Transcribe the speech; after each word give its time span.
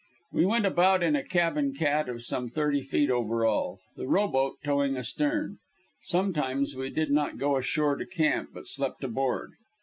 We 0.31 0.47
went 0.47 0.65
about 0.65 1.03
in 1.03 1.15
a 1.15 1.23
cabin 1.23 1.75
cat 1.75 2.09
of 2.09 2.23
some 2.23 2.49
thirty 2.49 2.81
feet 2.81 3.11
over 3.11 3.45
all, 3.45 3.81
the 3.95 4.07
rowboat 4.07 4.55
towing 4.63 4.97
astern. 4.97 5.59
Sometimes 6.01 6.75
we 6.75 6.89
did 6.89 7.11
not 7.11 7.37
go 7.37 7.55
ashore 7.55 7.97
to 7.97 8.07
camp, 8.07 8.49
but 8.51 8.65
slept 8.65 9.03
aboard. 9.03 9.51